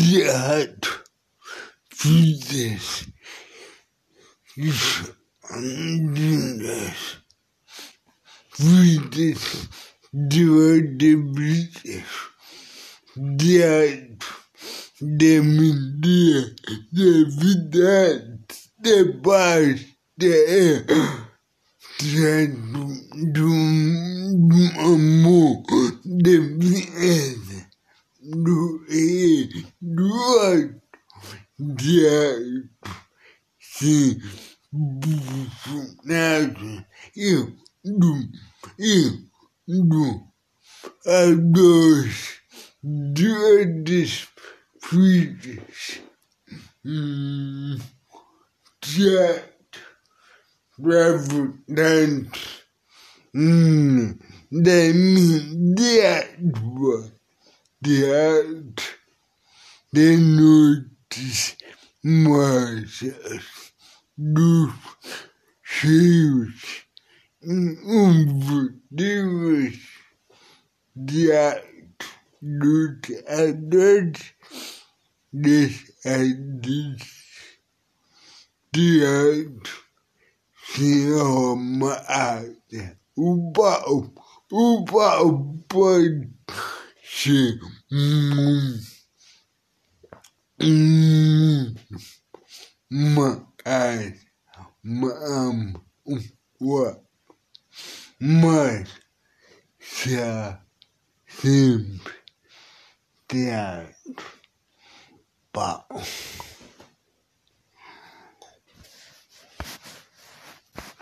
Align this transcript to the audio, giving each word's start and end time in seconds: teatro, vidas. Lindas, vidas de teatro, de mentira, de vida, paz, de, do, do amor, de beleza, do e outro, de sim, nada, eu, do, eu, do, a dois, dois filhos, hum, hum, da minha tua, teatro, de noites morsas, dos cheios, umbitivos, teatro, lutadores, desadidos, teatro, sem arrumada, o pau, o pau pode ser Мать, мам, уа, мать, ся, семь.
teatro, 0.00 1.04
vidas. 2.02 3.06
Lindas, 5.52 7.18
vidas 8.58 9.68
de 10.12 11.16
teatro, 13.36 14.36
de 15.00 15.40
mentira, 15.40 16.54
de 16.92 17.24
vida, 17.24 18.38
paz, 19.22 19.86
de, 20.16 20.84
do, 23.32 23.46
do 24.34 24.60
amor, 24.80 25.62
de 26.04 26.40
beleza, 26.40 27.49
do 28.22 28.84
e 28.88 29.66
outro, 29.80 30.80
de 31.58 32.06
sim, 33.58 34.20
nada, 36.04 36.86
eu, 37.16 37.56
do, 37.84 38.28
eu, 38.78 39.18
do, 39.66 40.22
a 41.06 41.34
dois, 41.34 42.40
dois 42.82 44.28
filhos, 44.82 46.00
hum, 46.84 47.78
hum, 53.34 54.18
da 54.50 54.92
minha 54.92 56.28
tua, 57.82 58.44
teatro, 58.44 58.98
de 59.92 60.16
noites 60.16 61.56
morsas, 62.04 63.72
dos 64.16 64.72
cheios, 65.62 66.86
umbitivos, 67.42 68.78
teatro, 71.06 72.08
lutadores, 72.42 74.34
desadidos, 75.32 77.02
teatro, 78.72 79.84
sem 80.76 81.12
arrumada, 81.14 82.98
o 83.16 83.52
pau, 83.52 84.14
o 84.52 84.84
pau 84.84 85.56
pode 85.68 86.30
ser 87.02 87.58
Мать, 92.88 94.20
мам, 94.84 95.84
уа, 96.60 97.02
мать, 98.20 98.88
ся, 99.80 100.64
семь. 101.42 101.98